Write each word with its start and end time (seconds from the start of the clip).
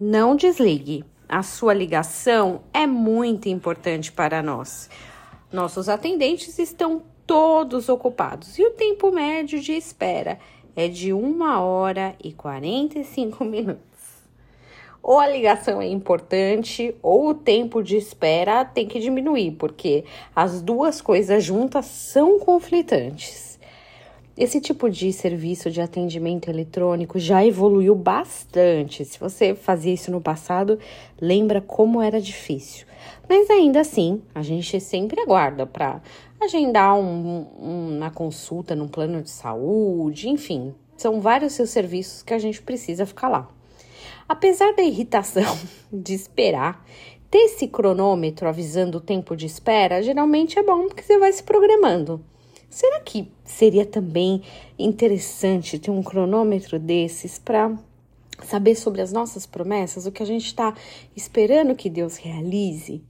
Não 0.00 0.36
desligue. 0.36 1.04
A 1.28 1.42
sua 1.42 1.74
ligação 1.74 2.60
é 2.72 2.86
muito 2.86 3.48
importante 3.48 4.12
para 4.12 4.40
nós. 4.40 4.88
Nossos 5.52 5.88
atendentes 5.88 6.56
estão 6.60 7.02
todos 7.26 7.88
ocupados 7.88 8.56
e 8.60 8.64
o 8.64 8.70
tempo 8.70 9.10
médio 9.10 9.58
de 9.58 9.72
espera 9.72 10.38
é 10.76 10.86
de 10.86 11.12
uma 11.12 11.60
hora 11.60 12.14
e 12.22 12.32
45 12.32 13.42
minutos. 13.44 13.82
Ou 15.02 15.18
a 15.18 15.26
ligação 15.26 15.82
é 15.82 15.88
importante, 15.88 16.94
ou 17.02 17.30
o 17.30 17.34
tempo 17.34 17.82
de 17.82 17.96
espera 17.96 18.64
tem 18.64 18.86
que 18.86 19.00
diminuir, 19.00 19.56
porque 19.58 20.04
as 20.34 20.62
duas 20.62 21.00
coisas 21.00 21.42
juntas 21.42 21.86
são 21.86 22.38
conflitantes. 22.38 23.57
Esse 24.38 24.60
tipo 24.60 24.88
de 24.88 25.12
serviço 25.12 25.68
de 25.68 25.80
atendimento 25.80 26.48
eletrônico 26.48 27.18
já 27.18 27.44
evoluiu 27.44 27.92
bastante. 27.96 29.04
Se 29.04 29.18
você 29.18 29.52
fazia 29.52 29.92
isso 29.92 30.12
no 30.12 30.20
passado, 30.20 30.78
lembra 31.20 31.60
como 31.60 32.00
era 32.00 32.20
difícil. 32.20 32.86
Mas 33.28 33.50
ainda 33.50 33.80
assim, 33.80 34.22
a 34.32 34.40
gente 34.40 34.78
sempre 34.78 35.20
aguarda 35.20 35.66
para 35.66 36.00
agendar 36.40 36.94
um, 36.94 37.48
um, 37.60 37.96
uma 37.96 38.12
consulta 38.12 38.76
num 38.76 38.86
plano 38.86 39.20
de 39.22 39.30
saúde, 39.30 40.28
enfim, 40.28 40.72
são 40.96 41.20
vários 41.20 41.54
seus 41.54 41.70
serviços 41.70 42.22
que 42.22 42.32
a 42.32 42.38
gente 42.38 42.62
precisa 42.62 43.04
ficar 43.04 43.26
lá. 43.26 43.48
Apesar 44.28 44.72
da 44.72 44.84
irritação 44.84 45.58
de 45.92 46.14
esperar, 46.14 46.86
ter 47.28 47.38
esse 47.38 47.66
cronômetro 47.66 48.46
avisando 48.48 48.98
o 48.98 49.00
tempo 49.00 49.34
de 49.34 49.46
espera 49.46 50.00
geralmente 50.00 50.60
é 50.60 50.62
bom 50.62 50.86
porque 50.86 51.02
você 51.02 51.18
vai 51.18 51.32
se 51.32 51.42
programando. 51.42 52.24
Será 52.70 53.00
que 53.00 53.32
seria 53.44 53.86
também 53.86 54.42
interessante 54.78 55.78
ter 55.78 55.90
um 55.90 56.02
cronômetro 56.02 56.78
desses 56.78 57.38
para 57.38 57.76
saber 58.44 58.74
sobre 58.74 59.00
as 59.00 59.12
nossas 59.12 59.46
promessas, 59.46 60.06
o 60.06 60.12
que 60.12 60.22
a 60.22 60.26
gente 60.26 60.46
está 60.46 60.74
esperando 61.16 61.74
que 61.74 61.90
Deus 61.90 62.16
realize? 62.16 63.02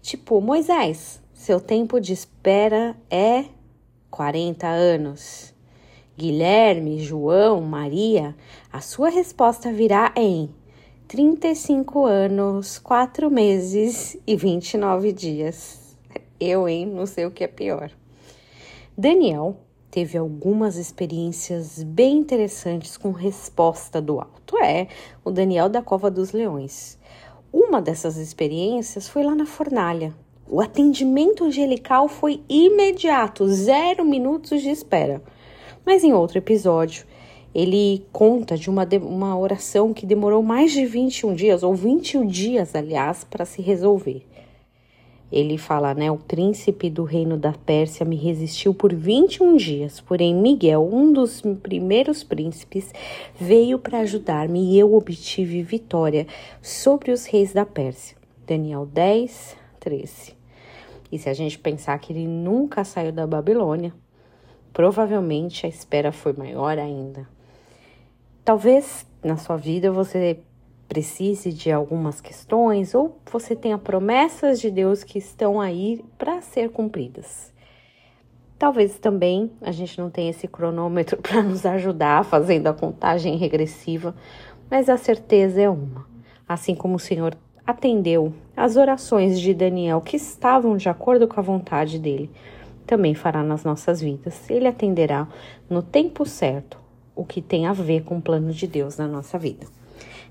Tipo, 0.00 0.40
Moisés, 0.40 1.22
seu 1.32 1.60
tempo 1.60 2.00
de 2.00 2.12
espera 2.12 2.96
é 3.10 3.44
40 4.10 4.66
anos. 4.66 5.54
Guilherme, 6.16 7.00
João, 7.00 7.60
Maria, 7.60 8.36
a 8.72 8.80
sua 8.80 9.08
resposta 9.08 9.72
virá 9.72 10.12
em 10.16 10.48
35 11.08 12.06
anos, 12.06 12.78
4 12.78 13.30
meses 13.30 14.16
e 14.26 14.36
29 14.36 15.12
dias. 15.12 15.96
Eu, 16.38 16.68
hein? 16.68 16.86
Não 16.86 17.06
sei 17.06 17.26
o 17.26 17.30
que 17.30 17.44
é 17.44 17.48
pior. 17.48 17.90
Daniel 18.96 19.56
teve 19.90 20.16
algumas 20.16 20.76
experiências 20.76 21.82
bem 21.82 22.18
interessantes 22.18 22.96
com 22.96 23.10
resposta 23.10 24.00
do 24.00 24.20
alto. 24.20 24.56
É, 24.58 24.86
o 25.24 25.32
Daniel 25.32 25.68
da 25.68 25.82
Cova 25.82 26.08
dos 26.08 26.30
Leões. 26.30 26.96
Uma 27.52 27.82
dessas 27.82 28.16
experiências 28.16 29.08
foi 29.08 29.24
lá 29.24 29.34
na 29.34 29.46
fornalha. 29.46 30.14
O 30.48 30.60
atendimento 30.60 31.42
angelical 31.42 32.08
foi 32.08 32.40
imediato, 32.48 33.48
zero 33.48 34.04
minutos 34.04 34.62
de 34.62 34.70
espera. 34.70 35.20
Mas 35.84 36.04
em 36.04 36.12
outro 36.12 36.38
episódio, 36.38 37.04
ele 37.52 38.06
conta 38.12 38.56
de 38.56 38.70
uma, 38.70 38.86
de 38.86 38.98
uma 38.98 39.36
oração 39.36 39.92
que 39.92 40.06
demorou 40.06 40.40
mais 40.40 40.70
de 40.70 40.86
21 40.86 41.34
dias, 41.34 41.64
ou 41.64 41.74
21 41.74 42.24
dias, 42.28 42.76
aliás, 42.76 43.24
para 43.24 43.44
se 43.44 43.60
resolver. 43.60 44.24
Ele 45.32 45.58
fala, 45.58 45.94
né? 45.94 46.10
O 46.10 46.16
príncipe 46.16 46.88
do 46.88 47.02
reino 47.02 47.36
da 47.36 47.52
Pérsia 47.52 48.04
me 48.04 48.16
resistiu 48.16 48.72
por 48.72 48.94
21 48.94 49.56
dias, 49.56 50.00
porém 50.00 50.34
Miguel, 50.34 50.88
um 50.90 51.12
dos 51.12 51.42
primeiros 51.62 52.22
príncipes, 52.22 52.92
veio 53.34 53.78
para 53.78 54.00
ajudar-me 54.00 54.72
e 54.72 54.78
eu 54.78 54.94
obtive 54.94 55.62
vitória 55.62 56.26
sobre 56.62 57.10
os 57.10 57.26
reis 57.26 57.52
da 57.52 57.66
Pérsia. 57.66 58.16
Daniel 58.46 58.86
10, 58.86 59.56
13. 59.80 60.34
E 61.10 61.18
se 61.18 61.28
a 61.28 61.34
gente 61.34 61.58
pensar 61.58 61.98
que 61.98 62.12
ele 62.12 62.26
nunca 62.26 62.84
saiu 62.84 63.12
da 63.12 63.26
Babilônia, 63.26 63.92
provavelmente 64.72 65.64
a 65.64 65.68
espera 65.68 66.12
foi 66.12 66.32
maior 66.32 66.78
ainda. 66.78 67.26
Talvez 68.44 69.06
na 69.22 69.36
sua 69.36 69.56
vida 69.56 69.90
você 69.90 70.38
precise 70.88 71.52
de 71.52 71.70
algumas 71.72 72.20
questões 72.20 72.94
ou 72.94 73.18
você 73.30 73.56
tenha 73.56 73.78
promessas 73.78 74.60
de 74.60 74.70
Deus 74.70 75.02
que 75.02 75.18
estão 75.18 75.60
aí 75.60 76.04
para 76.18 76.40
ser 76.40 76.70
cumpridas. 76.70 77.52
Talvez 78.58 78.98
também 78.98 79.50
a 79.60 79.72
gente 79.72 79.98
não 79.98 80.08
tenha 80.08 80.30
esse 80.30 80.46
cronômetro 80.46 81.16
para 81.22 81.42
nos 81.42 81.66
ajudar 81.66 82.24
fazendo 82.24 82.66
a 82.68 82.72
contagem 82.72 83.36
regressiva, 83.36 84.14
mas 84.70 84.88
a 84.88 84.96
certeza 84.96 85.60
é 85.60 85.68
uma. 85.68 86.06
Assim 86.48 86.74
como 86.74 86.96
o 86.96 87.00
Senhor 87.00 87.36
atendeu 87.66 88.32
as 88.56 88.76
orações 88.76 89.40
de 89.40 89.54
Daniel 89.54 90.00
que 90.00 90.16
estavam 90.16 90.76
de 90.76 90.88
acordo 90.88 91.26
com 91.26 91.40
a 91.40 91.42
vontade 91.42 91.98
dele, 91.98 92.30
também 92.86 93.14
fará 93.14 93.42
nas 93.42 93.64
nossas 93.64 94.00
vidas. 94.00 94.48
Ele 94.50 94.68
atenderá 94.68 95.26
no 95.68 95.82
tempo 95.82 96.26
certo 96.26 96.78
o 97.16 97.24
que 97.24 97.40
tem 97.40 97.66
a 97.66 97.72
ver 97.72 98.04
com 98.04 98.18
o 98.18 98.22
plano 98.22 98.52
de 98.52 98.66
Deus 98.66 98.98
na 98.98 99.06
nossa 99.06 99.38
vida. 99.38 99.66